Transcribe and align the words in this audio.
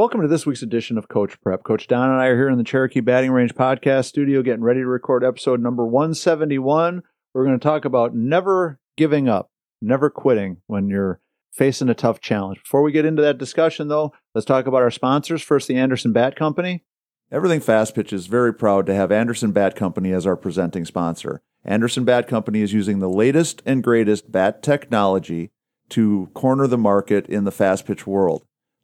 Welcome 0.00 0.22
to 0.22 0.28
this 0.28 0.46
week's 0.46 0.62
edition 0.62 0.96
of 0.96 1.08
Coach 1.08 1.38
Prep. 1.42 1.62
Coach 1.62 1.86
Don 1.86 2.08
and 2.08 2.18
I 2.18 2.28
are 2.28 2.34
here 2.34 2.48
in 2.48 2.56
the 2.56 2.64
Cherokee 2.64 3.00
Batting 3.00 3.32
Range 3.32 3.54
podcast 3.54 4.06
studio 4.06 4.40
getting 4.40 4.62
ready 4.64 4.80
to 4.80 4.86
record 4.86 5.22
episode 5.22 5.60
number 5.60 5.84
171. 5.84 7.02
We're 7.34 7.44
going 7.44 7.58
to 7.58 7.62
talk 7.62 7.84
about 7.84 8.14
never 8.14 8.80
giving 8.96 9.28
up, 9.28 9.50
never 9.82 10.08
quitting 10.08 10.62
when 10.66 10.88
you're 10.88 11.20
facing 11.52 11.90
a 11.90 11.94
tough 11.94 12.18
challenge. 12.18 12.62
Before 12.62 12.80
we 12.80 12.92
get 12.92 13.04
into 13.04 13.20
that 13.20 13.36
discussion, 13.36 13.88
though, 13.88 14.14
let's 14.34 14.46
talk 14.46 14.66
about 14.66 14.80
our 14.80 14.90
sponsors. 14.90 15.42
First, 15.42 15.68
the 15.68 15.76
Anderson 15.76 16.14
Bat 16.14 16.34
Company. 16.34 16.82
Everything 17.30 17.60
Fast 17.60 17.94
Pitch 17.94 18.10
is 18.10 18.26
very 18.26 18.54
proud 18.54 18.86
to 18.86 18.94
have 18.94 19.12
Anderson 19.12 19.52
Bat 19.52 19.76
Company 19.76 20.12
as 20.12 20.24
our 20.26 20.34
presenting 20.34 20.86
sponsor. 20.86 21.42
Anderson 21.62 22.06
Bat 22.06 22.26
Company 22.26 22.62
is 22.62 22.72
using 22.72 23.00
the 23.00 23.10
latest 23.10 23.62
and 23.66 23.84
greatest 23.84 24.32
bat 24.32 24.62
technology 24.62 25.50
to 25.90 26.30
corner 26.32 26.66
the 26.66 26.78
market 26.78 27.26
in 27.26 27.44
the 27.44 27.52
fast 27.52 27.84
pitch 27.84 28.06
world. 28.06 28.46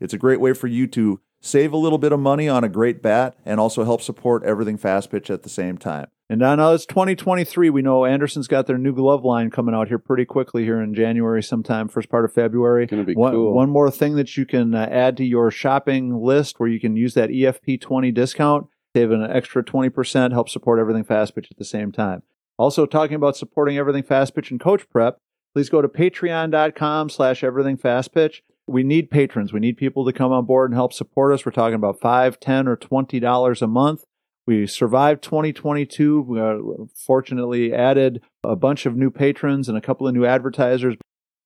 It's 0.00 0.14
a 0.14 0.18
great 0.18 0.40
way 0.40 0.52
for 0.52 0.66
you 0.66 0.86
to 0.88 1.20
save 1.40 1.72
a 1.72 1.76
little 1.76 1.98
bit 1.98 2.12
of 2.12 2.20
money 2.20 2.48
on 2.48 2.64
a 2.64 2.68
great 2.68 3.02
bat 3.02 3.36
and 3.44 3.60
also 3.60 3.84
help 3.84 4.02
support 4.02 4.42
everything 4.44 4.76
fast 4.76 5.10
pitch 5.10 5.30
at 5.30 5.42
the 5.42 5.48
same 5.48 5.78
time. 5.78 6.08
And 6.28 6.40
now 6.40 6.56
now 6.56 6.72
it's 6.72 6.86
2023. 6.86 7.70
We 7.70 7.82
know 7.82 8.04
Anderson's 8.04 8.48
got 8.48 8.66
their 8.66 8.78
new 8.78 8.92
glove 8.92 9.24
line 9.24 9.50
coming 9.50 9.76
out 9.76 9.86
here 9.86 9.98
pretty 9.98 10.24
quickly 10.24 10.64
here 10.64 10.80
in 10.80 10.92
January, 10.92 11.40
sometime 11.42 11.86
first 11.86 12.08
part 12.08 12.24
of 12.24 12.32
February. 12.32 12.86
Going 12.86 13.02
to 13.02 13.06
be 13.06 13.14
one, 13.14 13.32
cool. 13.32 13.54
one 13.54 13.70
more 13.70 13.90
thing 13.92 14.16
that 14.16 14.36
you 14.36 14.44
can 14.44 14.74
uh, 14.74 14.88
add 14.90 15.16
to 15.18 15.24
your 15.24 15.52
shopping 15.52 16.20
list 16.20 16.58
where 16.58 16.68
you 16.68 16.80
can 16.80 16.96
use 16.96 17.14
that 17.14 17.30
EFP 17.30 17.80
20 17.80 18.10
discount, 18.10 18.66
save 18.96 19.12
an 19.12 19.22
extra 19.22 19.62
20%, 19.62 20.32
help 20.32 20.48
support 20.48 20.80
everything 20.80 21.04
fast 21.04 21.36
pitch 21.36 21.48
at 21.50 21.58
the 21.58 21.64
same 21.64 21.92
time. 21.92 22.22
Also, 22.58 22.86
talking 22.86 23.14
about 23.14 23.36
supporting 23.36 23.78
everything 23.78 24.02
fast 24.02 24.34
pitch 24.34 24.50
and 24.50 24.58
coach 24.58 24.88
prep, 24.90 25.18
please 25.54 25.68
go 25.68 25.80
to 25.80 25.88
patreon.com 25.88 27.08
slash 27.08 27.44
everything 27.44 27.76
fast 27.76 28.12
pitch. 28.12 28.42
We 28.66 28.82
need 28.82 29.10
patrons. 29.10 29.52
We 29.52 29.60
need 29.60 29.76
people 29.76 30.04
to 30.06 30.12
come 30.12 30.32
on 30.32 30.44
board 30.44 30.70
and 30.70 30.76
help 30.76 30.92
support 30.92 31.32
us. 31.32 31.46
We're 31.46 31.52
talking 31.52 31.74
about 31.74 32.00
five, 32.00 32.40
ten, 32.40 32.66
or 32.66 32.76
twenty 32.76 33.20
dollars 33.20 33.62
a 33.62 33.66
month. 33.66 34.04
We 34.46 34.66
survived 34.66 35.22
2022. 35.22 36.20
We 36.20 36.40
uh, 36.40 36.86
fortunately 36.94 37.74
added 37.74 38.22
a 38.44 38.54
bunch 38.54 38.86
of 38.86 38.96
new 38.96 39.10
patrons 39.10 39.68
and 39.68 39.76
a 39.76 39.80
couple 39.80 40.06
of 40.06 40.14
new 40.14 40.24
advertisers. 40.24 40.96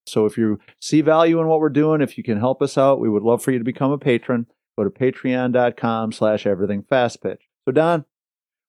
So 0.06 0.26
if 0.26 0.36
you 0.36 0.58
see 0.80 1.00
value 1.00 1.40
in 1.40 1.46
what 1.46 1.60
we're 1.60 1.70
doing, 1.70 2.02
if 2.02 2.18
you 2.18 2.24
can 2.24 2.38
help 2.38 2.60
us 2.60 2.76
out, 2.76 3.00
we 3.00 3.08
would 3.08 3.22
love 3.22 3.42
for 3.42 3.52
you 3.52 3.58
to 3.58 3.64
become 3.64 3.90
a 3.90 3.98
patron. 3.98 4.46
Go 4.76 4.84
to 4.84 4.90
patreon.com 4.90 6.12
slash 6.12 6.46
everything 6.46 6.82
fast 6.82 7.22
pitch. 7.22 7.42
So 7.64 7.72
Don, 7.72 8.04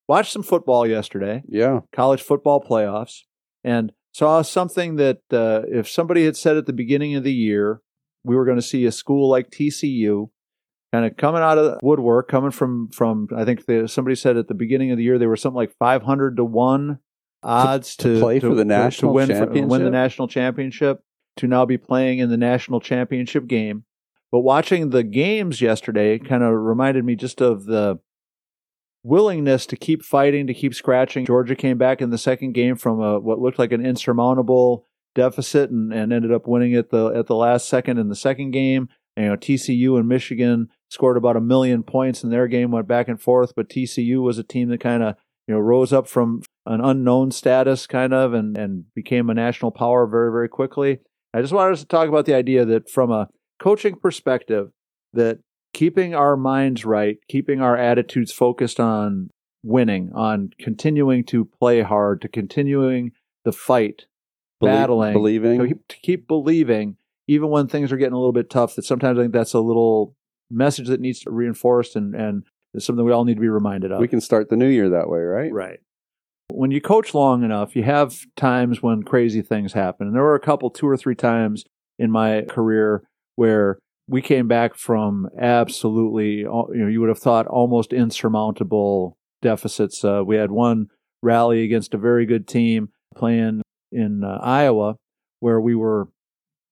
watched 0.07 0.31
some 0.31 0.43
football 0.43 0.87
yesterday. 0.87 1.43
Yeah. 1.47 1.81
College 1.91 2.21
football 2.21 2.63
playoffs 2.63 3.23
and 3.63 3.91
saw 4.13 4.41
something 4.41 4.95
that 4.97 5.21
uh, 5.31 5.63
if 5.67 5.89
somebody 5.89 6.25
had 6.25 6.37
said 6.37 6.57
at 6.57 6.65
the 6.65 6.73
beginning 6.73 7.15
of 7.15 7.23
the 7.23 7.33
year, 7.33 7.81
we 8.23 8.35
were 8.35 8.45
going 8.45 8.57
to 8.57 8.61
see 8.61 8.85
a 8.85 8.91
school 8.91 9.29
like 9.29 9.49
TCU 9.49 10.29
kind 10.93 11.05
of 11.05 11.17
coming 11.17 11.41
out 11.41 11.57
of 11.57 11.65
the 11.65 11.79
woodwork, 11.81 12.27
coming 12.27 12.51
from 12.51 12.89
from 12.89 13.27
I 13.35 13.45
think 13.45 13.65
the, 13.65 13.87
somebody 13.87 14.15
said 14.15 14.37
at 14.37 14.47
the 14.47 14.53
beginning 14.53 14.91
of 14.91 14.97
the 14.97 15.03
year 15.03 15.17
they 15.17 15.27
were 15.27 15.37
something 15.37 15.55
like 15.55 15.75
five 15.77 16.03
hundred 16.03 16.37
to 16.37 16.45
one 16.45 16.99
odds 17.43 17.95
to, 17.97 18.15
to 18.15 18.19
play 18.19 18.39
for 18.39 18.53
the 18.53 18.65
national 18.65 19.11
to 19.11 19.15
win, 19.15 19.27
championship. 19.27 19.69
win 19.69 19.83
the 19.83 19.89
national 19.89 20.27
championship 20.27 21.03
to 21.37 21.47
now 21.47 21.65
be 21.65 21.77
playing 21.77 22.19
in 22.19 22.29
the 22.29 22.37
national 22.37 22.79
championship 22.79 23.47
game. 23.47 23.83
But 24.31 24.39
watching 24.39 24.89
the 24.89 25.03
games 25.03 25.61
yesterday 25.61 26.19
kind 26.19 26.43
of 26.43 26.53
reminded 26.53 27.03
me 27.03 27.15
just 27.15 27.41
of 27.41 27.65
the 27.65 27.99
willingness 29.03 29.65
to 29.65 29.75
keep 29.75 30.03
fighting, 30.03 30.47
to 30.47 30.53
keep 30.53 30.73
scratching. 30.73 31.25
Georgia 31.25 31.55
came 31.55 31.77
back 31.77 32.01
in 32.01 32.11
the 32.11 32.17
second 32.17 32.53
game 32.53 32.75
from 32.75 33.01
a, 33.01 33.19
what 33.19 33.39
looked 33.39 33.59
like 33.59 33.71
an 33.71 33.85
insurmountable 33.85 34.87
deficit 35.15 35.69
and, 35.69 35.93
and 35.93 36.13
ended 36.13 36.31
up 36.31 36.47
winning 36.47 36.75
at 36.75 36.89
the 36.89 37.07
at 37.07 37.27
the 37.27 37.35
last 37.35 37.67
second 37.67 37.97
in 37.97 38.09
the 38.09 38.15
second 38.15 38.51
game. 38.51 38.89
And, 39.15 39.25
you 39.25 39.31
know, 39.31 39.37
TCU 39.37 39.99
and 39.99 40.07
Michigan 40.07 40.69
scored 40.89 41.17
about 41.17 41.35
a 41.35 41.41
million 41.41 41.83
points 41.83 42.23
in 42.23 42.29
their 42.29 42.47
game, 42.47 42.71
went 42.71 42.87
back 42.87 43.07
and 43.07 43.21
forth, 43.21 43.53
but 43.55 43.69
TCU 43.69 44.21
was 44.21 44.37
a 44.37 44.43
team 44.43 44.69
that 44.69 44.79
kind 44.79 45.03
of 45.03 45.15
you 45.47 45.53
know 45.53 45.59
rose 45.59 45.91
up 45.91 46.07
from 46.07 46.41
an 46.65 46.81
unknown 46.81 47.31
status 47.31 47.87
kind 47.87 48.13
of 48.13 48.33
and 48.33 48.57
and 48.57 48.85
became 48.95 49.29
a 49.29 49.33
national 49.33 49.71
power 49.71 50.07
very 50.07 50.31
very 50.31 50.49
quickly. 50.49 50.99
I 51.33 51.41
just 51.41 51.53
wanted 51.53 51.73
us 51.73 51.81
to 51.81 51.87
talk 51.87 52.09
about 52.09 52.25
the 52.25 52.33
idea 52.33 52.65
that 52.65 52.89
from 52.89 53.11
a 53.11 53.29
coaching 53.59 53.95
perspective 53.95 54.71
that 55.13 55.39
keeping 55.73 56.13
our 56.13 56.35
minds 56.35 56.85
right, 56.85 57.17
keeping 57.29 57.61
our 57.61 57.77
attitudes 57.77 58.31
focused 58.31 58.79
on 58.79 59.29
winning, 59.63 60.11
on 60.13 60.51
continuing 60.59 61.23
to 61.25 61.45
play 61.45 61.81
hard, 61.81 62.21
to 62.21 62.27
continuing 62.27 63.11
the 63.45 63.51
fight, 63.51 64.05
battling, 64.67 65.13
believing. 65.13 65.59
to 65.59 65.67
keep, 65.67 65.87
to 65.87 65.97
keep 65.97 66.27
believing, 66.27 66.97
even 67.27 67.49
when 67.49 67.67
things 67.67 67.91
are 67.91 67.97
getting 67.97 68.13
a 68.13 68.17
little 68.17 68.33
bit 68.33 68.49
tough. 68.49 68.75
That 68.75 68.85
sometimes 68.85 69.17
I 69.17 69.23
think 69.23 69.33
that's 69.33 69.53
a 69.53 69.59
little 69.59 70.15
message 70.49 70.87
that 70.87 70.99
needs 70.99 71.21
to 71.21 71.29
be 71.29 71.35
reinforced 71.35 71.95
and 71.95 72.13
and 72.15 72.43
is 72.73 72.85
something 72.85 73.05
we 73.05 73.11
all 73.11 73.25
need 73.25 73.35
to 73.35 73.41
be 73.41 73.49
reminded 73.49 73.91
of. 73.91 73.99
We 73.99 74.07
can 74.07 74.21
start 74.21 74.49
the 74.49 74.55
new 74.55 74.67
year 74.67 74.89
that 74.89 75.09
way, 75.09 75.19
right? 75.19 75.51
Right. 75.51 75.79
When 76.53 76.71
you 76.71 76.81
coach 76.81 77.13
long 77.13 77.43
enough, 77.43 77.75
you 77.75 77.83
have 77.83 78.15
times 78.35 78.81
when 78.81 79.03
crazy 79.03 79.41
things 79.41 79.73
happen. 79.73 80.07
And 80.07 80.15
there 80.15 80.23
were 80.23 80.35
a 80.35 80.39
couple, 80.39 80.69
two 80.69 80.87
or 80.87 80.97
three 80.97 81.15
times 81.15 81.63
in 81.97 82.11
my 82.11 82.43
career 82.49 83.03
where 83.35 83.79
we 84.07 84.21
came 84.21 84.47
back 84.47 84.75
from 84.75 85.29
absolutely, 85.39 86.39
you 86.39 86.43
know, 86.43 86.87
you 86.87 86.99
would 86.99 87.09
have 87.09 87.19
thought 87.19 87.47
almost 87.47 87.93
insurmountable 87.93 89.17
deficits. 89.41 90.03
Uh, 90.03 90.23
we 90.25 90.35
had 90.35 90.51
one 90.51 90.87
rally 91.21 91.63
against 91.63 91.93
a 91.93 91.97
very 91.97 92.25
good 92.25 92.47
team 92.47 92.89
playing 93.15 93.61
in 93.91 94.23
uh, 94.23 94.39
Iowa 94.41 94.95
where 95.39 95.59
we 95.59 95.75
were 95.75 96.07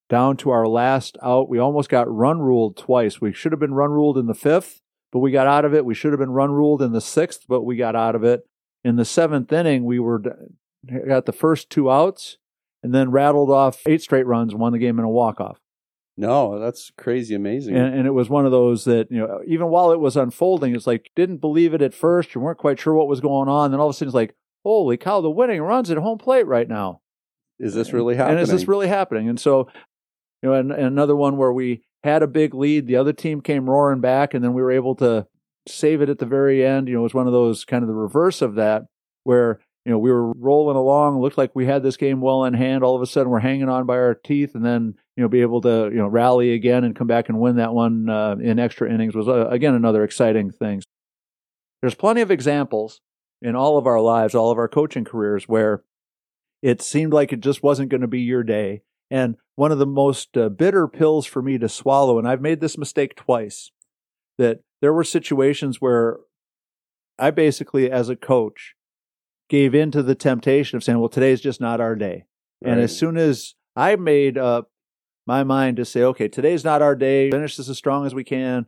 down 0.09 0.37
to 0.37 0.49
our 0.49 0.67
last 0.67 1.17
out. 1.21 1.49
We 1.49 1.59
almost 1.59 1.89
got 1.89 2.13
run 2.13 2.39
ruled 2.39 2.77
twice. 2.77 3.21
We 3.21 3.33
should 3.33 3.51
have 3.51 3.59
been 3.59 3.73
run 3.73 3.91
ruled 3.91 4.17
in 4.17 4.27
the 4.27 4.33
fifth, 4.33 4.79
but 5.11 5.19
we 5.19 5.31
got 5.31 5.47
out 5.47 5.65
of 5.65 5.73
it. 5.73 5.85
We 5.85 5.95
should 5.95 6.11
have 6.11 6.19
been 6.19 6.31
run 6.31 6.51
ruled 6.51 6.81
in 6.81 6.91
the 6.91 7.01
sixth, 7.01 7.45
but 7.47 7.63
we 7.63 7.75
got 7.75 7.95
out 7.95 8.15
of 8.15 8.23
it. 8.23 8.41
In 8.83 8.95
the 8.95 9.05
seventh 9.05 9.51
inning, 9.51 9.83
we 9.85 9.99
were 9.99 10.21
got 11.07 11.25
the 11.25 11.33
first 11.33 11.69
two 11.69 11.91
outs 11.91 12.37
and 12.81 12.93
then 12.93 13.11
rattled 13.11 13.51
off 13.51 13.81
eight 13.85 14.01
straight 14.01 14.25
runs 14.25 14.53
and 14.53 14.61
won 14.61 14.71
the 14.71 14.79
game 14.79 14.99
in 14.99 15.05
a 15.05 15.09
walk 15.09 15.41
off. 15.41 15.59
No, 16.15 16.59
that's 16.59 16.91
crazy 16.97 17.33
amazing. 17.33 17.77
And, 17.77 17.93
and 17.93 18.07
it 18.07 18.11
was 18.11 18.29
one 18.29 18.45
of 18.45 18.51
those 18.51 18.83
that, 18.85 19.09
you 19.09 19.19
know, 19.19 19.39
even 19.47 19.67
while 19.67 19.91
it 19.91 20.01
was 20.01 20.17
unfolding, 20.17 20.75
it's 20.75 20.87
like, 20.87 21.11
didn't 21.15 21.37
believe 21.37 21.73
it 21.73 21.81
at 21.81 21.93
first. 21.93 22.35
You 22.35 22.41
weren't 22.41 22.57
quite 22.57 22.79
sure 22.79 22.93
what 22.93 23.07
was 23.07 23.21
going 23.21 23.47
on. 23.47 23.71
Then 23.71 23.79
all 23.79 23.87
of 23.87 23.95
a 23.95 23.97
sudden 23.97 24.09
it's 24.09 24.15
like, 24.15 24.35
holy 24.63 24.97
cow, 24.97 25.21
the 25.21 25.29
winning 25.29 25.61
runs 25.61 25.89
at 25.89 25.97
home 25.97 26.17
plate 26.17 26.45
right 26.45 26.67
now. 26.67 27.01
Is 27.59 27.73
this 27.73 27.93
really 27.93 28.15
happening? 28.15 28.39
And 28.39 28.43
is 28.43 28.49
this 28.49 28.67
really 28.67 28.87
happening? 28.87 29.29
And 29.29 29.39
so, 29.39 29.69
you 30.41 30.49
know, 30.49 30.53
and, 30.53 30.71
and 30.71 30.85
another 30.85 31.15
one 31.15 31.37
where 31.37 31.51
we 31.51 31.83
had 32.03 32.23
a 32.23 32.27
big 32.27 32.53
lead, 32.53 32.87
the 32.87 32.95
other 32.95 33.13
team 33.13 33.41
came 33.41 33.69
roaring 33.69 34.01
back, 34.01 34.33
and 34.33 34.43
then 34.43 34.53
we 34.53 34.61
were 34.61 34.71
able 34.71 34.95
to 34.95 35.27
save 35.67 36.01
it 36.01 36.09
at 36.09 36.19
the 36.19 36.25
very 36.25 36.65
end. 36.65 36.87
You 36.87 36.95
know, 36.95 37.01
it 37.01 37.03
was 37.03 37.13
one 37.13 37.27
of 37.27 37.33
those 37.33 37.65
kind 37.65 37.83
of 37.83 37.87
the 37.87 37.95
reverse 37.95 38.41
of 38.41 38.55
that, 38.55 38.83
where 39.23 39.59
you 39.85 39.91
know 39.91 39.99
we 39.99 40.11
were 40.11 40.31
rolling 40.33 40.77
along, 40.77 41.21
looked 41.21 41.37
like 41.37 41.51
we 41.53 41.65
had 41.65 41.83
this 41.83 41.97
game 41.97 42.21
well 42.21 42.45
in 42.45 42.53
hand. 42.53 42.83
All 42.83 42.95
of 42.95 43.01
a 43.01 43.07
sudden, 43.07 43.29
we're 43.29 43.39
hanging 43.39 43.69
on 43.69 43.85
by 43.85 43.95
our 43.95 44.15
teeth, 44.15 44.55
and 44.55 44.65
then 44.65 44.95
you 45.17 45.23
know 45.23 45.27
be 45.27 45.41
able 45.41 45.61
to 45.61 45.89
you 45.91 45.97
know 45.97 46.07
rally 46.07 46.53
again 46.53 46.83
and 46.83 46.95
come 46.95 47.07
back 47.07 47.27
and 47.29 47.39
win 47.39 47.57
that 47.57 47.73
one 47.73 48.09
uh, 48.09 48.35
in 48.41 48.59
extra 48.59 48.91
innings 48.91 49.15
was 49.15 49.27
uh, 49.27 49.47
again 49.49 49.75
another 49.75 50.03
exciting 50.03 50.51
thing. 50.51 50.81
There's 51.81 51.95
plenty 51.95 52.21
of 52.21 52.31
examples 52.31 53.01
in 53.41 53.55
all 53.55 53.77
of 53.77 53.87
our 53.87 54.01
lives, 54.01 54.35
all 54.35 54.51
of 54.51 54.57
our 54.57 54.67
coaching 54.67 55.05
careers, 55.05 55.47
where 55.47 55.83
it 56.61 56.81
seemed 56.81 57.13
like 57.13 57.31
it 57.31 57.39
just 57.39 57.63
wasn't 57.63 57.89
going 57.89 58.01
to 58.01 58.07
be 58.07 58.21
your 58.21 58.43
day. 58.43 58.81
And 59.11 59.35
one 59.55 59.71
of 59.71 59.79
the 59.79 59.87
most 59.87 60.37
uh, 60.37 60.49
bitter 60.49 60.87
pills 60.87 61.25
for 61.25 61.41
me 61.41 61.57
to 61.57 61.69
swallow, 61.69 62.19
and 62.19 62.27
I've 62.27 62.41
made 62.41 62.61
this 62.61 62.77
mistake 62.77 63.15
twice, 63.15 63.71
that 64.37 64.59
there 64.81 64.93
were 64.93 65.03
situations 65.03 65.81
where 65.81 66.17
I 67.17 67.31
basically, 67.31 67.91
as 67.91 68.09
a 68.09 68.15
coach, 68.15 68.75
gave 69.49 69.73
in 69.73 69.91
to 69.91 70.03
the 70.03 70.15
temptation 70.15 70.77
of 70.77 70.83
saying, 70.83 70.99
well, 70.99 71.09
today's 71.09 71.41
just 71.41 71.59
not 71.59 71.81
our 71.81 71.95
day. 71.95 72.25
And 72.63 72.79
as 72.79 72.97
soon 72.97 73.17
as 73.17 73.55
I 73.75 73.95
made 73.95 74.37
up 74.37 74.69
my 75.25 75.43
mind 75.43 75.77
to 75.77 75.85
say, 75.85 76.03
okay, 76.03 76.27
today's 76.27 76.63
not 76.63 76.81
our 76.81 76.95
day, 76.95 77.31
finish 77.31 77.57
this 77.57 77.69
as 77.69 77.77
strong 77.77 78.05
as 78.05 78.13
we 78.13 78.23
can, 78.23 78.65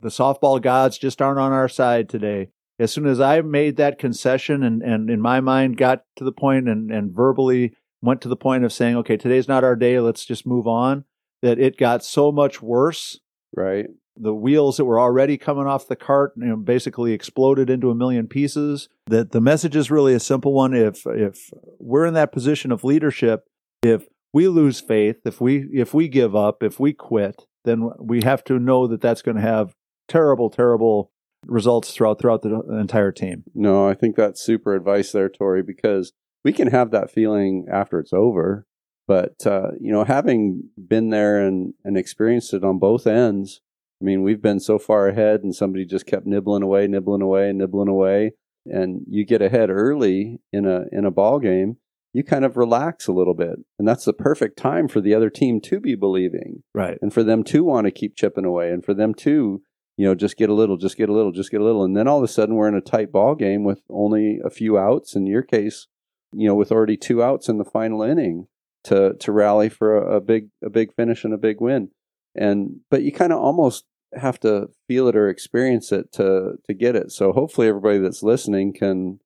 the 0.00 0.08
softball 0.08 0.60
gods 0.60 0.98
just 0.98 1.22
aren't 1.22 1.38
on 1.38 1.52
our 1.52 1.68
side 1.68 2.08
today. 2.08 2.48
As 2.78 2.92
soon 2.92 3.06
as 3.06 3.20
I 3.20 3.40
made 3.40 3.76
that 3.76 3.98
concession 3.98 4.62
and, 4.62 4.82
and 4.82 5.08
in 5.08 5.20
my 5.20 5.40
mind 5.40 5.76
got 5.76 6.04
to 6.16 6.24
the 6.24 6.32
point 6.32 6.68
and, 6.68 6.90
and 6.90 7.14
verbally 7.14 7.74
went 8.02 8.20
to 8.22 8.28
the 8.28 8.36
point 8.36 8.64
of 8.64 8.72
saying, 8.72 8.96
okay, 8.96 9.16
today's 9.16 9.48
not 9.48 9.64
our 9.64 9.76
day, 9.76 10.00
let's 10.00 10.24
just 10.24 10.46
move 10.46 10.66
on, 10.66 11.04
that 11.42 11.58
it 11.58 11.76
got 11.76 12.04
so 12.04 12.32
much 12.32 12.60
worse 12.60 13.20
right? 13.56 13.86
the 14.16 14.34
wheels 14.34 14.76
that 14.76 14.84
were 14.84 15.00
already 15.00 15.36
coming 15.36 15.66
off 15.66 15.88
the 15.88 15.96
cart 15.96 16.32
you 16.36 16.46
know, 16.46 16.56
basically 16.56 17.12
exploded 17.12 17.68
into 17.68 17.90
a 17.90 17.94
million 17.94 18.28
pieces. 18.28 18.88
That 19.06 19.32
the 19.32 19.40
message 19.40 19.76
is 19.76 19.90
really 19.90 20.14
a 20.14 20.20
simple 20.20 20.52
one. 20.52 20.74
If 20.74 21.06
if 21.06 21.50
we're 21.78 22.06
in 22.06 22.14
that 22.14 22.32
position 22.32 22.72
of 22.72 22.84
leadership, 22.84 23.44
if 23.82 24.06
we 24.32 24.48
lose 24.48 24.80
faith, 24.80 25.16
if 25.24 25.40
we 25.40 25.66
if 25.72 25.92
we 25.94 26.08
give 26.08 26.36
up, 26.36 26.62
if 26.62 26.78
we 26.78 26.92
quit, 26.92 27.46
then 27.64 27.90
we 27.98 28.22
have 28.22 28.44
to 28.44 28.58
know 28.58 28.86
that 28.86 29.00
that's 29.00 29.22
going 29.22 29.36
to 29.36 29.42
have 29.42 29.74
terrible, 30.08 30.50
terrible 30.50 31.10
results 31.46 31.92
throughout 31.92 32.20
throughout 32.20 32.42
the 32.42 32.78
entire 32.78 33.12
team. 33.12 33.44
No, 33.54 33.88
I 33.88 33.94
think 33.94 34.16
that's 34.16 34.42
super 34.42 34.74
advice 34.74 35.12
there, 35.12 35.28
Tori, 35.28 35.62
because 35.62 36.12
we 36.44 36.52
can 36.52 36.68
have 36.68 36.90
that 36.90 37.10
feeling 37.10 37.66
after 37.70 37.98
it's 37.98 38.12
over. 38.12 38.66
But 39.06 39.46
uh, 39.46 39.72
you 39.80 39.92
know, 39.92 40.04
having 40.04 40.70
been 40.76 41.10
there 41.10 41.46
and, 41.46 41.74
and 41.84 41.96
experienced 41.96 42.54
it 42.54 42.64
on 42.64 42.78
both 42.78 43.06
ends, 43.06 43.60
I 44.00 44.04
mean, 44.04 44.22
we've 44.22 44.42
been 44.42 44.60
so 44.60 44.78
far 44.78 45.08
ahead 45.08 45.40
and 45.42 45.54
somebody 45.54 45.84
just 45.84 46.06
kept 46.06 46.26
nibbling 46.26 46.62
away, 46.62 46.86
nibbling 46.86 47.22
away, 47.22 47.52
nibbling 47.52 47.88
away. 47.88 48.32
And 48.66 49.02
you 49.08 49.26
get 49.26 49.42
ahead 49.42 49.68
early 49.68 50.40
in 50.52 50.66
a 50.66 50.84
in 50.90 51.04
a 51.04 51.10
ball 51.10 51.38
game, 51.38 51.76
you 52.14 52.24
kind 52.24 52.44
of 52.44 52.56
relax 52.56 53.06
a 53.06 53.12
little 53.12 53.34
bit. 53.34 53.56
And 53.78 53.86
that's 53.86 54.06
the 54.06 54.14
perfect 54.14 54.56
time 54.56 54.88
for 54.88 55.00
the 55.00 55.14
other 55.14 55.28
team 55.28 55.60
to 55.62 55.80
be 55.80 55.94
believing. 55.94 56.62
Right. 56.74 56.96
And 57.02 57.12
for 57.12 57.22
them 57.22 57.44
to 57.44 57.64
want 57.64 57.86
to 57.86 57.90
keep 57.90 58.16
chipping 58.16 58.46
away 58.46 58.70
and 58.70 58.82
for 58.82 58.94
them 58.94 59.14
to 59.16 59.62
you 59.96 60.06
know, 60.06 60.14
just 60.14 60.36
get 60.36 60.50
a 60.50 60.54
little, 60.54 60.76
just 60.76 60.96
get 60.96 61.08
a 61.08 61.12
little, 61.12 61.32
just 61.32 61.50
get 61.50 61.60
a 61.60 61.64
little. 61.64 61.84
And 61.84 61.96
then 61.96 62.08
all 62.08 62.18
of 62.18 62.24
a 62.24 62.28
sudden 62.28 62.56
we're 62.56 62.68
in 62.68 62.74
a 62.74 62.80
tight 62.80 63.12
ball 63.12 63.34
game 63.34 63.64
with 63.64 63.82
only 63.88 64.40
a 64.44 64.50
few 64.50 64.76
outs. 64.76 65.14
In 65.14 65.26
your 65.26 65.42
case, 65.42 65.86
you 66.32 66.48
know, 66.48 66.54
with 66.54 66.72
already 66.72 66.96
two 66.96 67.22
outs 67.22 67.48
in 67.48 67.58
the 67.58 67.64
final 67.64 68.02
inning 68.02 68.48
to 68.84 69.14
to 69.14 69.32
rally 69.32 69.68
for 69.68 69.96
a, 69.96 70.16
a 70.16 70.20
big 70.20 70.48
a 70.62 70.70
big 70.70 70.92
finish 70.94 71.24
and 71.24 71.32
a 71.32 71.38
big 71.38 71.60
win. 71.60 71.90
And 72.34 72.80
but 72.90 73.02
you 73.02 73.12
kind 73.12 73.32
of 73.32 73.38
almost 73.38 73.84
have 74.14 74.38
to 74.40 74.68
feel 74.88 75.08
it 75.08 75.16
or 75.16 75.28
experience 75.28 75.92
it 75.92 76.12
to 76.12 76.54
to 76.66 76.74
get 76.74 76.96
it. 76.96 77.12
So 77.12 77.32
hopefully 77.32 77.68
everybody 77.68 77.98
that's 77.98 78.22
listening 78.22 78.72
can 78.72 79.20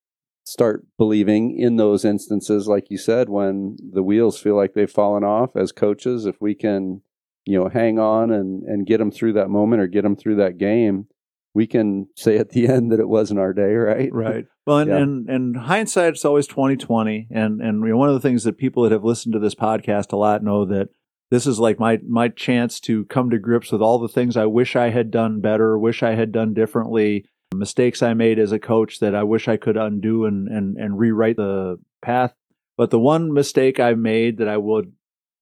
start 0.45 0.87
believing 0.97 1.59
in 1.59 1.77
those 1.77 2.07
instances 2.07 2.67
like 2.67 2.91
you 2.91 2.97
said 2.97 3.29
when 3.29 3.77
the 3.93 4.03
wheels 4.03 4.41
feel 4.41 4.57
like 4.57 4.73
they've 4.73 4.91
fallen 4.91 5.23
off 5.23 5.55
as 5.55 5.73
coaches 5.73 6.25
if 6.25 6.41
we 6.41 6.55
can 6.55 7.03
you 7.47 7.59
know 7.59 7.69
hang 7.69 7.99
on 7.99 8.31
and 8.31 8.63
and 8.65 8.87
get 8.87 8.99
them 8.99 9.11
through 9.11 9.33
that 9.33 9.49
moment 9.49 9.83
or 9.83 9.87
get 9.87 10.03
them 10.03 10.17
through 10.17 10.37
that 10.37 10.59
game 10.59 11.07
we 11.55 11.67
can 11.67 12.07
say 12.15 12.37
at 12.37 12.51
the 12.51 12.69
end 12.69 12.93
that 12.93 13.01
it 13.01 13.09
wasn't 13.09 13.39
our 13.39 13.53
day 13.53 13.75
right 13.75 14.13
right 14.13 14.47
well 14.67 14.79
and, 14.79 14.91
yeah. 14.91 14.97
and, 14.99 15.29
and 15.29 15.57
hindsight 15.57 16.15
it's 16.15 16.25
always 16.25 16.47
2020 16.47 17.29
and 17.31 17.61
and 17.61 17.83
you 17.83 17.91
know, 17.91 17.97
one 17.97 18.09
of 18.09 18.15
the 18.15 18.21
things 18.21 18.45
that 18.45 18.59
people 18.59 18.83
that 18.83 18.93
have 18.93 19.05
listened 19.05 19.33
to 19.33 19.39
this 19.39 19.55
podcast 19.55 20.13
a 20.13 20.17
lot 20.17 20.43
know 20.43 20.65
that 20.65 20.89
this 21.31 21.47
is 21.47 21.59
like 21.59 21.79
my 21.79 21.99
my 22.07 22.29
chance 22.29 22.81
to 22.81 23.05
come 23.07 23.31
to 23.31 23.39
grips 23.39 23.71
with 23.71 23.83
all 23.83 23.99
the 23.99 24.09
things 24.09 24.37
I 24.37 24.47
wish 24.47 24.77
I 24.77 24.91
had 24.91 25.11
done 25.11 25.41
better, 25.41 25.79
wish 25.79 26.03
I 26.03 26.15
had 26.15 26.33
done 26.33 26.55
differently, 26.55 27.27
mistakes 27.55 28.03
I 28.03 28.15
made 28.15 28.39
as 28.39 28.53
a 28.53 28.59
coach 28.59 29.01
that 29.01 29.15
I 29.15 29.25
wish 29.25 29.49
I 29.49 29.57
could 29.57 29.77
undo 29.77 30.25
and 30.25 30.49
and 30.49 30.77
and 30.77 30.99
rewrite 30.99 31.37
the 31.37 31.79
path. 32.01 32.35
But 32.77 32.91
the 32.91 32.99
one 32.99 33.33
mistake 33.33 33.81
I 33.81 33.95
made 33.95 34.39
that 34.39 34.49
I 34.49 34.57
would 34.57 34.93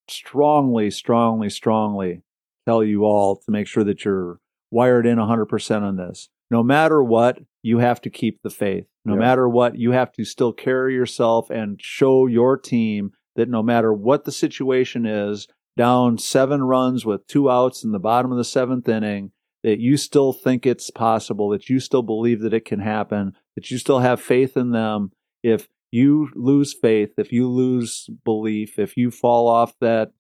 strongly, 0.09 0.91
strongly, 0.91 1.51
strongly 1.51 2.23
tell 2.67 2.83
you 2.83 3.05
all 3.05 3.37
to 3.37 3.51
make 3.51 3.67
sure 3.67 3.85
that 3.85 4.05
you're 4.05 4.41
wired 4.71 5.07
in 5.07 5.19
100% 5.19 5.83
on 5.83 5.97
this. 5.97 6.29
No 6.51 6.63
matter 6.63 7.03
what, 7.03 7.41
you 7.63 7.79
have 7.79 8.01
to 8.03 8.11
keep 8.11 8.43
the 8.43 8.51
faith. 8.51 8.87
No 9.05 9.15
yeah. 9.15 9.21
matter 9.21 9.49
what, 9.49 9.79
you 9.79 9.93
have 9.93 10.13
to 10.13 10.25
still 10.25 10.53
carry 10.53 10.95
yourself 10.95 11.51
and 11.51 11.81
show 11.81 12.27
your 12.27 12.57
team 12.57 13.13
that 13.37 13.49
no 13.49 13.63
matter 13.63 13.93
what 13.93 14.25
the 14.25 14.33
situation 14.33 15.07
is, 15.07 15.49
down 15.77 16.19
seven 16.19 16.63
runs 16.63 17.05
with 17.05 17.27
two 17.27 17.51
outs 17.51 17.85
in 17.85 17.93
the 17.93 17.99
bottom 17.99 18.33
of 18.33 18.39
the 18.39 18.45
seventh 18.45 18.89
inning, 18.89 19.33
that 19.63 19.79
you 19.81 19.97
still 19.97 20.33
think 20.33 20.65
it's 20.65 20.91
possible, 20.91 21.51
that 21.51 21.69
you 21.69 21.81
still 21.81 22.03
believe 22.03 22.41
that 22.41 22.55
it 22.55 22.65
can 22.65 22.81
happen, 22.81 23.33
that 23.57 23.71
you 23.71 23.79
still 23.79 23.99
have 23.99 24.21
faith 24.21 24.57
in 24.57 24.71
them. 24.71 25.11
If 25.43 25.69
you 25.91 26.31
lose 26.35 26.75
faith, 26.75 27.11
if 27.19 27.33
you 27.33 27.49
lose 27.49 28.09
belief, 28.25 28.79
if 28.79 28.97
you 28.97 29.11
fall 29.11 29.49
off 29.49 29.75
that 29.81 30.13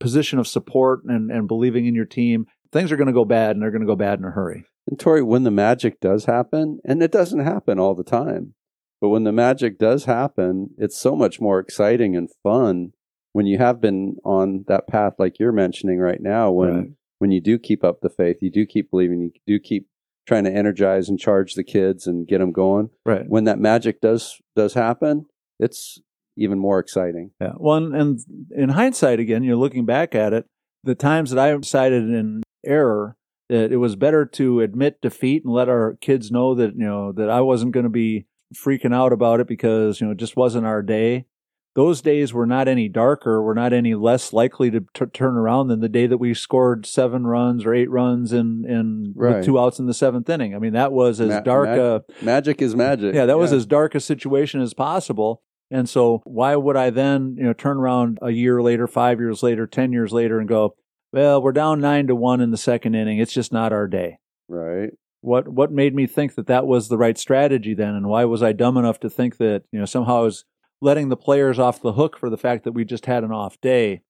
position 0.00 0.38
of 0.38 0.48
support 0.48 1.04
and, 1.04 1.30
and 1.30 1.48
believing 1.48 1.86
in 1.86 1.94
your 1.94 2.04
team, 2.04 2.46
things 2.72 2.90
are 2.90 2.96
going 2.96 3.06
to 3.06 3.12
go 3.12 3.24
bad 3.24 3.52
and 3.52 3.62
they're 3.62 3.70
going 3.70 3.82
to 3.82 3.86
go 3.86 3.96
bad 3.96 4.18
in 4.18 4.24
a 4.24 4.30
hurry. 4.30 4.64
And 4.88 4.98
Tori, 4.98 5.22
when 5.22 5.44
the 5.44 5.50
magic 5.50 6.00
does 6.00 6.24
happen, 6.24 6.80
and 6.84 7.02
it 7.02 7.12
doesn't 7.12 7.44
happen 7.44 7.78
all 7.78 7.94
the 7.94 8.02
time, 8.02 8.54
but 9.00 9.10
when 9.10 9.24
the 9.24 9.32
magic 9.32 9.78
does 9.78 10.04
happen, 10.04 10.70
it's 10.76 10.98
so 10.98 11.14
much 11.14 11.40
more 11.40 11.58
exciting 11.58 12.16
and 12.16 12.28
fun 12.42 12.92
when 13.32 13.46
you 13.46 13.58
have 13.58 13.80
been 13.80 14.16
on 14.24 14.64
that 14.68 14.86
path 14.86 15.14
like 15.18 15.38
you're 15.38 15.52
mentioning 15.52 15.98
right 15.98 16.20
now 16.20 16.50
when 16.50 16.74
right. 16.76 16.88
when 17.18 17.30
you 17.30 17.40
do 17.40 17.58
keep 17.58 17.82
up 17.82 18.00
the 18.00 18.10
faith, 18.10 18.38
you 18.40 18.50
do 18.50 18.66
keep 18.66 18.90
believing, 18.90 19.20
you 19.20 19.32
do 19.46 19.58
keep 19.58 19.88
trying 20.26 20.44
to 20.44 20.52
energize 20.52 21.08
and 21.08 21.18
charge 21.18 21.54
the 21.54 21.64
kids 21.64 22.06
and 22.06 22.26
get 22.26 22.38
them 22.38 22.52
going. 22.52 22.90
Right. 23.04 23.24
When 23.26 23.44
that 23.44 23.58
magic 23.58 24.00
does 24.00 24.40
does 24.56 24.74
happen, 24.74 25.26
it's 25.58 26.00
even 26.36 26.58
more 26.58 26.78
exciting. 26.78 27.30
Yeah. 27.40 27.52
Well, 27.56 27.76
and, 27.76 27.94
and 27.94 28.20
in 28.50 28.68
hindsight, 28.70 29.20
again, 29.20 29.42
you're 29.42 29.56
looking 29.56 29.84
back 29.84 30.14
at 30.14 30.32
it, 30.32 30.46
the 30.84 30.94
times 30.94 31.30
that 31.30 31.38
I 31.38 31.58
cited 31.60 32.04
in 32.04 32.42
error, 32.64 33.16
that 33.48 33.72
it 33.72 33.76
was 33.76 33.96
better 33.96 34.24
to 34.24 34.60
admit 34.60 35.00
defeat 35.02 35.44
and 35.44 35.52
let 35.52 35.68
our 35.68 35.96
kids 36.00 36.30
know 36.30 36.54
that 36.54 36.74
you 36.74 36.86
know 36.86 37.12
that 37.12 37.30
I 37.30 37.40
wasn't 37.40 37.72
going 37.72 37.84
to 37.84 37.90
be 37.90 38.26
freaking 38.54 38.94
out 38.94 39.12
about 39.12 39.40
it 39.40 39.46
because 39.46 40.00
you 40.00 40.06
know 40.06 40.12
it 40.12 40.18
just 40.18 40.36
wasn't 40.36 40.66
our 40.66 40.82
day 40.82 41.26
those 41.74 42.02
days 42.02 42.32
were 42.32 42.46
not 42.46 42.68
any 42.68 42.88
darker, 42.88 43.42
were 43.42 43.54
not 43.54 43.72
any 43.72 43.94
less 43.94 44.32
likely 44.32 44.70
to 44.70 44.84
t- 44.92 45.06
turn 45.06 45.36
around 45.36 45.68
than 45.68 45.80
the 45.80 45.88
day 45.88 46.06
that 46.06 46.18
we 46.18 46.34
scored 46.34 46.84
seven 46.84 47.26
runs 47.26 47.64
or 47.64 47.72
eight 47.72 47.90
runs 47.90 48.32
in, 48.32 48.64
in 48.68 49.14
right. 49.16 49.36
with 49.36 49.44
two 49.44 49.58
outs 49.58 49.78
in 49.78 49.86
the 49.86 49.94
seventh 49.94 50.28
inning. 50.28 50.54
I 50.54 50.58
mean, 50.58 50.74
that 50.74 50.92
was 50.92 51.20
as 51.20 51.30
Ma- 51.30 51.40
dark 51.40 51.68
mag- 51.68 51.78
a 51.78 52.04
magic 52.22 52.60
is 52.60 52.76
magic. 52.76 53.14
Yeah, 53.14 53.26
that 53.26 53.32
yeah. 53.32 53.36
was 53.36 53.52
as 53.52 53.64
dark 53.64 53.94
a 53.94 54.00
situation 54.00 54.60
as 54.60 54.74
possible. 54.74 55.42
And 55.70 55.88
so, 55.88 56.20
why 56.24 56.54
would 56.54 56.76
I 56.76 56.90
then, 56.90 57.36
you 57.38 57.44
know, 57.44 57.54
turn 57.54 57.78
around 57.78 58.18
a 58.20 58.30
year 58.30 58.60
later, 58.60 58.86
five 58.86 59.18
years 59.18 59.42
later, 59.42 59.66
ten 59.66 59.90
years 59.92 60.12
later, 60.12 60.38
and 60.38 60.46
go, 60.46 60.76
well, 61.12 61.40
we're 61.40 61.52
down 61.52 61.80
nine 61.80 62.06
to 62.08 62.14
one 62.14 62.42
in 62.42 62.50
the 62.50 62.58
second 62.58 62.94
inning. 62.94 63.18
It's 63.18 63.32
just 63.32 63.52
not 63.52 63.72
our 63.72 63.88
day. 63.88 64.18
Right. 64.48 64.90
What 65.22 65.48
what 65.48 65.72
made 65.72 65.94
me 65.94 66.06
think 66.06 66.34
that 66.34 66.48
that 66.48 66.66
was 66.66 66.88
the 66.88 66.98
right 66.98 67.16
strategy 67.16 67.74
then, 67.74 67.94
and 67.94 68.08
why 68.08 68.26
was 68.26 68.42
I 68.42 68.52
dumb 68.52 68.76
enough 68.76 69.00
to 69.00 69.08
think 69.08 69.38
that 69.38 69.62
you 69.72 69.78
know 69.78 69.84
somehow 69.86 70.18
I 70.18 70.24
was 70.24 70.44
letting 70.82 71.08
the 71.08 71.16
players 71.16 71.58
off 71.58 71.80
the 71.80 71.94
hook 71.94 72.18
for 72.18 72.28
the 72.28 72.36
fact 72.36 72.64
that 72.64 72.72
we 72.72 72.84
just 72.84 73.06
had 73.06 73.24
an 73.24 73.32
off 73.32 73.58
day 73.62 74.02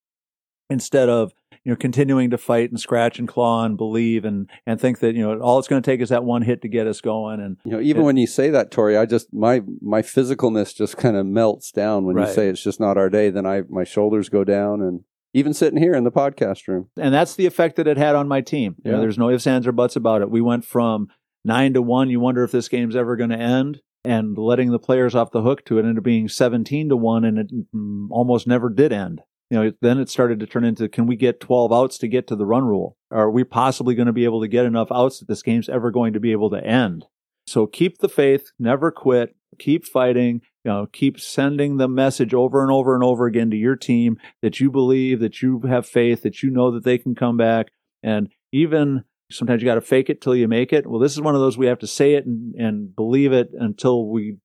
instead 0.71 1.09
of 1.09 1.33
you 1.65 1.71
know 1.71 1.77
continuing 1.77 2.31
to 2.31 2.39
fight 2.39 2.71
and 2.71 2.81
scratch 2.81 3.19
and 3.19 3.29
claw 3.29 3.65
and 3.65 3.77
believe 3.77 4.25
and 4.25 4.51
and 4.67 4.81
think 4.81 4.99
that 5.01 5.15
you 5.15 5.23
know 5.23 5.39
all 5.41 5.59
it's 5.59 5.69
going 5.69 5.81
to 5.81 5.89
take 5.89 6.01
is 6.01 6.09
that 6.09 6.25
one 6.25 6.43
hit 6.43 6.63
to 6.63 6.69
get 6.69 6.87
us 6.87 7.01
going 7.01 7.41
and 7.41 7.59
you 7.65 7.73
know 7.73 7.81
even 7.81 8.03
when 8.03 8.17
you 8.17 8.27
say 8.27 8.51
that 8.51 8.71
Tori 8.71 8.97
I 8.97 9.07
just 9.07 9.33
my 9.33 9.63
my 9.81 10.03
physicalness 10.03 10.75
just 10.75 10.97
kind 10.97 11.17
of 11.17 11.27
melts 11.27 11.71
down 11.71 12.05
when 12.05 12.17
right. 12.17 12.29
you 12.29 12.35
say 12.35 12.49
it's 12.49 12.65
just 12.65 12.81
not 12.81 12.97
our 12.97 13.11
day 13.11 13.31
then 13.31 13.47
I 13.47 13.63
my 13.69 13.85
shoulders 13.85 14.29
go 14.29 14.43
down 14.43 14.81
and 14.81 15.05
even 15.35 15.55
sitting 15.55 15.79
here 15.79 15.95
in 15.95 16.05
the 16.05 16.11
podcast 16.11 16.67
room 16.67 16.89
and 16.97 17.15
that's 17.15 17.37
the 17.37 17.47
effect 17.47 17.77
that 17.77 17.87
it 17.87 17.99
had 17.99 18.17
on 18.17 18.27
my 18.27 18.41
team 18.41 18.77
yeah. 18.79 18.91
You 18.91 18.97
know, 18.97 19.01
there's 19.03 19.19
no 19.19 19.31
ifs 19.31 19.47
ands 19.47 19.67
or 19.67 19.73
buts 19.73 19.95
about 19.95 20.23
it 20.23 20.31
we 20.31 20.41
went 20.41 20.65
from 20.65 21.09
9 21.45 21.75
to 21.75 21.83
1 21.83 22.09
you 22.09 22.19
wonder 22.19 22.43
if 22.43 22.53
this 22.53 22.69
game's 22.69 22.97
ever 22.97 23.15
going 23.15 23.31
to 23.31 23.39
end 23.39 23.83
and 24.05 24.37
letting 24.37 24.71
the 24.71 24.79
players 24.79 25.15
off 25.15 25.31
the 25.31 25.43
hook 25.43 25.65
to 25.67 25.79
it 25.79 25.83
ended 25.83 25.99
up 25.99 26.05
being 26.05 26.29
17 26.29 26.89
to 26.89 26.97
1 26.97 27.25
and 27.25 27.39
it 27.39 27.51
mm, 27.75 28.09
almost 28.11 28.47
never 28.47 28.69
did 28.69 28.93
end. 28.93 29.23
You 29.51 29.59
know 29.59 29.73
then 29.83 29.99
it 29.99 30.09
started 30.09 30.41
to 30.41 30.47
turn 30.47 30.65
into 30.65 30.89
can 30.89 31.07
we 31.07 31.17
get 31.17 31.41
12 31.41 31.73
outs 31.73 31.99
to 31.99 32.09
get 32.09 32.27
to 32.29 32.37
the 32.37 32.47
run 32.47 32.65
rule? 32.65 32.97
Are 33.11 33.31
we 33.31 33.45
possibly 33.45 33.95
going 33.95 34.07
to 34.07 34.13
be 34.13 34.25
able 34.25 34.41
to 34.41 34.49
get 34.49 34.65
enough 34.65 34.89
outs 34.91 35.19
that 35.19 35.29
this 35.29 35.43
game's 35.43 35.69
ever 35.69 35.91
going 35.91 36.15
to 36.15 36.21
be 36.21 36.33
able 36.33 36.51
to 36.51 36.65
end? 36.65 37.05
So 37.47 37.67
keep 37.67 37.99
the 37.99 38.09
faith 38.09 38.53
never 38.59 38.91
quit 38.91 39.37
keep 39.59 39.85
fighting 39.85 40.41
you 40.65 40.71
know 40.71 40.87
keep 40.87 41.21
sending 41.21 41.77
the 41.77 41.89
message 41.89 42.35
over 42.35 42.63
and 42.63 42.73
over 42.73 42.95
and 42.95 43.05
over 43.05 43.27
again 43.27 43.51
to 43.51 43.57
your 43.57 43.77
team 43.77 44.17
that 44.41 44.61
you 44.61 44.71
believe 44.71 45.21
that 45.21 45.43
you 45.43 45.61
have 45.69 45.87
faith 45.87 46.23
that 46.23 46.43
you 46.43 46.51
know 46.51 46.71
that 46.71 46.85
they 46.85 46.99
can 46.99 47.15
come 47.15 47.37
back. 47.37 47.69
And 48.03 48.29
even 48.53 49.05
Sometimes 49.33 49.63
you 49.63 49.67
got 49.67 49.77
to 49.77 49.81
fake 49.81 50.11
it 50.11 50.21
till 50.21 50.37
you 50.37 50.49
make 50.49 50.73
it. 50.73 50.87
Well, 50.87 51.01
this 51.01 51.13
is 51.13 51.21
one 51.21 51.35
of 51.35 51.41
those 51.41 51.59
we 51.59 51.67
have 51.67 51.79
to 51.81 51.87
say 51.87 52.15
it 52.15 52.27
and, 52.27 52.55
and 52.55 52.95
believe 52.95 53.33
it 53.33 53.51
until 53.53 54.07
we 54.09 54.37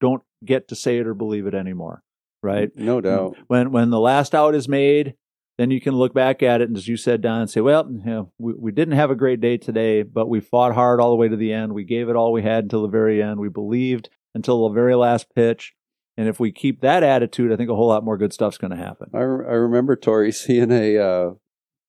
don't 0.00 0.22
get 0.44 0.68
to 0.68 0.74
say 0.74 0.98
it 0.98 1.06
or 1.06 1.14
believe 1.14 1.46
it 1.46 1.54
anymore. 1.54 2.02
Right? 2.42 2.70
No 2.76 3.00
doubt. 3.00 3.36
When 3.46 3.72
when 3.72 3.90
the 3.90 4.00
last 4.00 4.34
out 4.34 4.54
is 4.54 4.68
made, 4.68 5.14
then 5.56 5.70
you 5.70 5.80
can 5.80 5.94
look 5.94 6.12
back 6.12 6.42
at 6.42 6.60
it 6.60 6.68
and 6.68 6.76
as 6.76 6.88
you 6.88 6.96
said, 6.96 7.22
Don, 7.22 7.48
say, 7.48 7.60
well, 7.60 7.88
you 7.90 8.04
know, 8.04 8.32
we, 8.38 8.52
we 8.54 8.72
didn't 8.72 8.96
have 8.96 9.10
a 9.10 9.14
great 9.14 9.40
day 9.40 9.56
today, 9.56 10.02
but 10.02 10.28
we 10.28 10.40
fought 10.40 10.74
hard 10.74 11.00
all 11.00 11.10
the 11.10 11.16
way 11.16 11.28
to 11.28 11.36
the 11.36 11.52
end. 11.52 11.72
We 11.72 11.84
gave 11.84 12.08
it 12.08 12.16
all 12.16 12.32
we 12.32 12.42
had 12.42 12.64
until 12.64 12.82
the 12.82 12.88
very 12.88 13.22
end. 13.22 13.40
We 13.40 13.48
believed 13.48 14.10
until 14.34 14.68
the 14.68 14.74
very 14.74 14.94
last 14.94 15.34
pitch. 15.34 15.74
And 16.16 16.28
if 16.28 16.38
we 16.38 16.52
keep 16.52 16.80
that 16.80 17.02
attitude, 17.02 17.52
I 17.52 17.56
think 17.56 17.70
a 17.70 17.74
whole 17.74 17.88
lot 17.88 18.04
more 18.04 18.16
good 18.16 18.32
stuff's 18.32 18.58
going 18.58 18.70
to 18.70 18.76
happen. 18.76 19.10
I, 19.14 19.18
re- 19.18 19.46
I 19.46 19.52
remember 19.54 19.96
Tori 19.96 20.32
seeing 20.32 20.70
a 20.70 20.98
uh, 20.98 21.30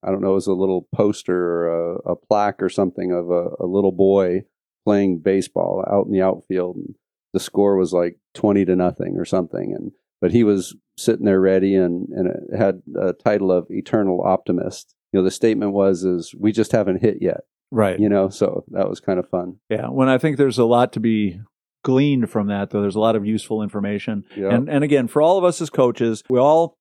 I 0.06 0.12
don't 0.12 0.22
know, 0.22 0.32
it 0.32 0.36
was 0.36 0.48
a 0.48 0.54
little 0.54 0.88
poster 0.94 1.36
or 1.36 1.94
a, 1.96 2.12
a 2.12 2.16
plaque 2.16 2.62
or 2.62 2.70
something 2.70 3.12
of 3.12 3.30
a, 3.30 3.48
a, 3.60 3.66
little 3.66 3.92
boy 3.92 4.44
playing 4.86 5.20
baseball 5.20 5.84
out 5.90 6.06
in 6.06 6.12
the 6.12 6.22
outfield. 6.22 6.76
And 6.76 6.96
the 7.34 7.40
score 7.40 7.76
was 7.76 7.92
like 7.92 8.18
20 8.36 8.66
to 8.66 8.76
nothing 8.76 9.18
or 9.18 9.26
something. 9.26 9.74
And, 9.74 9.92
but 10.22 10.32
he 10.32 10.44
was 10.44 10.76
sitting 10.98 11.26
there 11.26 11.42
ready 11.42 11.76
and, 11.76 12.08
and 12.10 12.28
it 12.28 12.58
had 12.58 12.82
a 13.00 13.14
title 13.14 13.52
of 13.52 13.68
Eternal 13.70 14.22
Optimist. 14.22 14.94
You 15.12 15.20
know, 15.20 15.24
the 15.24 15.32
statement 15.32 15.74
was, 15.74 16.04
is 16.04 16.36
we 16.38 16.52
just 16.52 16.72
haven't 16.72 17.02
hit 17.02 17.18
yet. 17.22 17.42
Right. 17.72 18.00
You 18.00 18.10
know, 18.10 18.30
so 18.30 18.64
that 18.70 18.88
was 18.88 19.00
kind 19.00 19.18
of 19.18 19.28
fun. 19.28 19.58
Yeah. 19.70 19.88
When 19.88 20.08
I 20.08 20.18
think 20.18 20.38
there's 20.38 20.60
a 20.60 20.66
lot 20.66 20.94
to 20.94 21.00
be 21.00 21.42
gleaned 21.84 22.30
from 22.30 22.48
that, 22.48 22.70
though, 22.70 22.82
there's 22.82 22.96
a 22.96 23.00
lot 23.00 23.16
of 23.16 23.26
useful 23.26 23.64
information. 23.64 24.24
Yeah. 24.36 24.54
And 24.54 24.70
and 24.70 24.84
again, 24.84 25.08
for 25.08 25.22
all 25.22 25.38
of 25.38 25.44
us 25.44 25.62
as 25.62 25.70
coaches, 25.70 26.22
we 26.30 26.40
all 26.40 26.78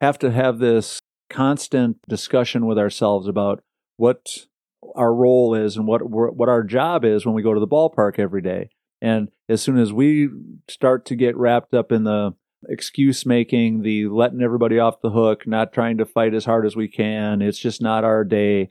have 0.00 0.18
to 0.18 0.30
have 0.30 0.58
this 0.58 1.00
constant 1.32 1.96
discussion 2.08 2.66
with 2.66 2.78
ourselves 2.78 3.26
about 3.26 3.62
what 3.96 4.46
our 4.94 5.14
role 5.14 5.54
is 5.54 5.76
and 5.76 5.86
what 5.86 6.02
what 6.02 6.48
our 6.48 6.62
job 6.62 7.04
is 7.04 7.24
when 7.24 7.34
we 7.34 7.42
go 7.42 7.54
to 7.54 7.60
the 7.60 7.68
ballpark 7.68 8.18
every 8.18 8.42
day. 8.42 8.70
And 9.00 9.30
as 9.48 9.60
soon 9.60 9.78
as 9.78 9.92
we 9.92 10.28
start 10.68 11.04
to 11.06 11.16
get 11.16 11.36
wrapped 11.36 11.74
up 11.74 11.90
in 11.90 12.04
the 12.04 12.34
excuse 12.68 13.26
making, 13.26 13.82
the 13.82 14.06
letting 14.06 14.42
everybody 14.42 14.78
off 14.78 15.00
the 15.02 15.10
hook, 15.10 15.46
not 15.46 15.72
trying 15.72 15.98
to 15.98 16.04
fight 16.04 16.34
as 16.34 16.44
hard 16.44 16.64
as 16.66 16.76
we 16.76 16.86
can, 16.86 17.42
it's 17.42 17.58
just 17.58 17.82
not 17.82 18.04
our 18.04 18.24
day, 18.24 18.70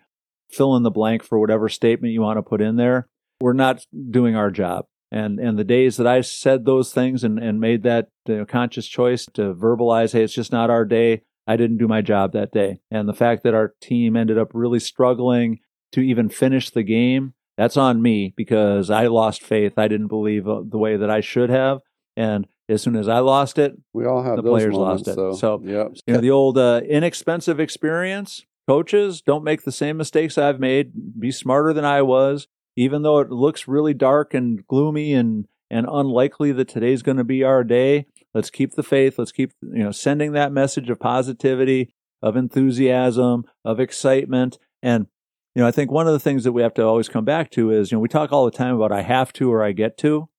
fill 0.49 0.75
in 0.77 0.83
the 0.83 0.91
blank 0.91 1.23
for 1.23 1.39
whatever 1.39 1.67
statement 1.67 2.13
you 2.13 2.21
want 2.21 2.37
to 2.37 2.43
put 2.43 2.61
in 2.61 2.77
there, 2.77 3.09
we're 3.41 3.53
not 3.53 3.85
doing 4.09 4.35
our 4.35 4.51
job. 4.51 4.85
And 5.11 5.39
and 5.39 5.59
the 5.59 5.65
days 5.65 5.97
that 5.97 6.07
I 6.07 6.21
said 6.21 6.63
those 6.63 6.93
things 6.93 7.25
and, 7.25 7.37
and 7.37 7.59
made 7.59 7.83
that 7.83 8.07
you 8.25 8.37
know, 8.37 8.45
conscious 8.45 8.87
choice 8.87 9.25
to 9.33 9.53
verbalize, 9.53 10.13
hey, 10.13 10.23
it's 10.23 10.33
just 10.33 10.53
not 10.53 10.69
our 10.69 10.85
day, 10.85 11.23
I 11.47 11.57
didn't 11.57 11.77
do 11.77 11.87
my 11.87 12.01
job 12.01 12.33
that 12.33 12.51
day. 12.51 12.79
And 12.89 13.07
the 13.07 13.13
fact 13.13 13.43
that 13.43 13.53
our 13.53 13.73
team 13.81 14.15
ended 14.15 14.37
up 14.37 14.49
really 14.53 14.79
struggling 14.79 15.59
to 15.91 16.01
even 16.01 16.29
finish 16.29 16.69
the 16.69 16.83
game, 16.83 17.33
that's 17.57 17.77
on 17.77 18.01
me 18.01 18.33
because 18.35 18.89
I 18.89 19.07
lost 19.07 19.43
faith. 19.43 19.73
I 19.77 19.87
didn't 19.87 20.07
believe 20.07 20.47
uh, 20.47 20.61
the 20.67 20.77
way 20.77 20.97
that 20.97 21.09
I 21.09 21.21
should 21.21 21.49
have. 21.49 21.79
And 22.15 22.47
as 22.69 22.81
soon 22.81 22.95
as 22.95 23.07
I 23.07 23.19
lost 23.19 23.57
it, 23.57 23.73
we 23.93 24.05
all 24.05 24.23
have 24.23 24.37
the 24.37 24.43
players 24.43 24.73
moments, 24.73 25.07
lost 25.07 25.17
it. 25.17 25.39
So, 25.39 25.61
you 26.07 26.13
know, 26.13 26.21
the 26.21 26.31
old 26.31 26.57
uh, 26.57 26.81
inexpensive 26.87 27.59
experience. 27.59 28.45
Coaches 28.67 29.21
don't 29.21 29.43
make 29.43 29.63
the 29.63 29.71
same 29.71 29.97
mistakes 29.97 30.37
I've 30.37 30.59
made. 30.59 31.19
Be 31.19 31.31
smarter 31.31 31.73
than 31.73 31.83
I 31.83 32.03
was, 32.03 32.47
even 32.75 33.01
though 33.01 33.19
it 33.19 33.29
looks 33.29 33.67
really 33.67 33.93
dark 33.93 34.33
and 34.33 34.65
gloomy 34.67 35.13
and 35.13 35.47
and 35.69 35.87
unlikely 35.89 36.51
that 36.51 36.67
today's 36.67 37.01
going 37.01 37.17
to 37.17 37.23
be 37.23 37.43
our 37.43 37.63
day. 37.63 38.05
Let's 38.33 38.49
keep 38.49 38.73
the 38.73 38.83
faith. 38.83 39.19
Let's 39.19 39.31
keep 39.31 39.51
you 39.61 39.83
know 39.83 39.91
sending 39.91 40.33
that 40.33 40.51
message 40.51 40.89
of 40.89 40.99
positivity, 40.99 41.93
of 42.21 42.35
enthusiasm, 42.35 43.45
of 43.65 43.79
excitement, 43.79 44.57
and 44.81 45.07
you 45.55 45.61
know 45.61 45.67
I 45.67 45.71
think 45.71 45.91
one 45.91 46.07
of 46.07 46.13
the 46.13 46.19
things 46.19 46.43
that 46.43 46.51
we 46.51 46.61
have 46.61 46.73
to 46.75 46.83
always 46.83 47.09
come 47.09 47.25
back 47.25 47.51
to 47.51 47.71
is 47.71 47.91
you 47.91 47.97
know 47.97 48.01
we 48.01 48.07
talk 48.07 48.31
all 48.31 48.45
the 48.45 48.51
time 48.51 48.75
about 48.75 48.91
I 48.91 49.01
have 49.01 49.33
to 49.33 49.51
or 49.51 49.63
I 49.63 49.71
get 49.71 49.97
to, 49.99 50.29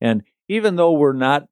and 0.00 0.22
even 0.48 0.76
though 0.76 0.92
we're 0.92 1.12
not 1.12 1.46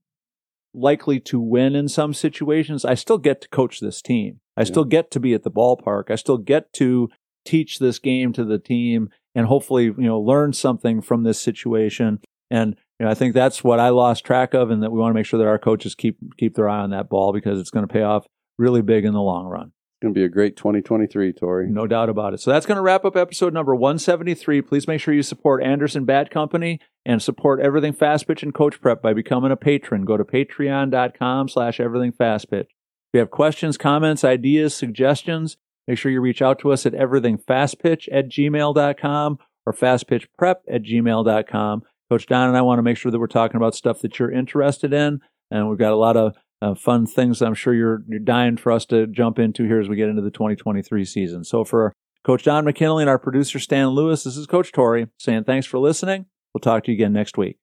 likely 0.74 1.18
to 1.20 1.40
win 1.40 1.74
in 1.74 1.88
some 1.88 2.14
situations, 2.14 2.84
I 2.84 2.94
still 2.94 3.18
get 3.18 3.40
to 3.42 3.48
coach 3.48 3.80
this 3.80 4.02
team. 4.02 4.40
I 4.56 4.64
still 4.64 4.84
get 4.84 5.10
to 5.12 5.20
be 5.20 5.34
at 5.34 5.42
the 5.42 5.50
ballpark. 5.50 6.10
I 6.10 6.16
still 6.16 6.38
get 6.38 6.72
to 6.74 7.08
teach 7.44 7.78
this 7.78 7.98
game 7.98 8.32
to 8.32 8.44
the 8.44 8.58
team 8.58 9.08
and 9.34 9.46
hopefully, 9.46 9.84
you 9.84 9.94
know, 9.98 10.20
learn 10.20 10.52
something 10.52 11.00
from 11.00 11.22
this 11.22 11.40
situation. 11.40 12.20
And 12.50 12.76
you 12.98 13.06
know, 13.06 13.10
I 13.10 13.14
think 13.14 13.34
that's 13.34 13.62
what 13.62 13.78
I 13.78 13.90
lost 13.90 14.24
track 14.24 14.54
of, 14.54 14.70
and 14.70 14.82
that 14.82 14.90
we 14.90 14.98
want 14.98 15.10
to 15.10 15.14
make 15.14 15.26
sure 15.26 15.38
that 15.38 15.46
our 15.46 15.58
coaches 15.58 15.94
keep 15.94 16.18
keep 16.36 16.54
their 16.54 16.68
eye 16.68 16.80
on 16.80 16.90
that 16.90 17.08
ball 17.08 17.32
because 17.32 17.60
it's 17.60 17.70
going 17.70 17.86
to 17.86 17.92
pay 17.92 18.02
off 18.02 18.26
really 18.58 18.82
big 18.82 19.04
in 19.04 19.12
the 19.12 19.20
long 19.20 19.46
run. 19.46 19.72
It's 19.98 20.02
going 20.02 20.14
to 20.14 20.18
be 20.20 20.24
a 20.24 20.28
great 20.28 20.56
2023, 20.56 21.32
Tori. 21.32 21.68
No 21.68 21.86
doubt 21.86 22.08
about 22.08 22.32
it. 22.32 22.38
So 22.38 22.52
that's 22.52 22.66
going 22.66 22.76
to 22.76 22.82
wrap 22.82 23.04
up 23.04 23.16
episode 23.16 23.52
number 23.52 23.74
173. 23.74 24.62
Please 24.62 24.86
make 24.86 25.00
sure 25.00 25.12
you 25.12 25.24
support 25.24 25.62
Anderson 25.62 26.04
Bat 26.04 26.30
Company 26.30 26.80
and 27.04 27.20
support 27.20 27.60
Everything 27.60 27.92
Fast 27.92 28.28
Pitch 28.28 28.44
and 28.44 28.54
Coach 28.54 28.80
Prep 28.80 29.02
by 29.02 29.12
becoming 29.12 29.50
a 29.50 29.56
patron. 29.56 30.04
Go 30.04 30.16
to 30.16 30.24
patreon.com 30.24 31.48
slash 31.48 31.80
everything 31.80 32.12
fast 32.12 32.48
pitch. 32.48 32.68
If 32.68 33.14
you 33.14 33.20
have 33.20 33.30
questions, 33.30 33.76
comments, 33.76 34.22
ideas, 34.22 34.72
suggestions, 34.72 35.56
make 35.88 35.98
sure 35.98 36.12
you 36.12 36.20
reach 36.20 36.42
out 36.42 36.60
to 36.60 36.70
us 36.70 36.86
at 36.86 36.92
everythingfastpitch 36.92 38.08
at 38.12 38.28
gmail.com 38.28 39.38
or 39.66 39.72
fastpitchprep 39.72 40.56
at 40.70 40.82
gmail.com. 40.82 41.82
Coach 42.10 42.26
Don 42.26 42.48
and 42.48 42.56
I 42.56 42.62
want 42.62 42.78
to 42.78 42.82
make 42.82 42.96
sure 42.96 43.12
that 43.12 43.18
we're 43.18 43.26
talking 43.26 43.56
about 43.56 43.74
stuff 43.74 44.00
that 44.00 44.18
you're 44.18 44.30
interested 44.30 44.92
in. 44.92 45.20
And 45.50 45.68
we've 45.68 45.78
got 45.78 45.92
a 45.92 45.96
lot 45.96 46.16
of 46.16 46.36
uh, 46.60 46.74
fun 46.74 47.06
things 47.06 47.40
I'm 47.40 47.54
sure 47.54 47.74
you're, 47.74 48.02
you're 48.08 48.18
dying 48.18 48.56
for 48.56 48.72
us 48.72 48.84
to 48.86 49.06
jump 49.06 49.38
into 49.38 49.64
here 49.64 49.80
as 49.80 49.88
we 49.88 49.96
get 49.96 50.08
into 50.08 50.22
the 50.22 50.30
2023 50.30 51.04
season. 51.04 51.44
So 51.44 51.64
for 51.64 51.92
Coach 52.24 52.44
Don 52.44 52.64
McKinley 52.64 53.02
and 53.02 53.10
our 53.10 53.18
producer 53.18 53.58
Stan 53.58 53.88
Lewis, 53.88 54.24
this 54.24 54.36
is 54.36 54.46
Coach 54.46 54.72
Tori 54.72 55.08
saying 55.18 55.44
thanks 55.44 55.66
for 55.66 55.78
listening. 55.78 56.26
We'll 56.52 56.60
talk 56.60 56.84
to 56.84 56.90
you 56.90 56.96
again 56.96 57.12
next 57.12 57.38
week. 57.38 57.58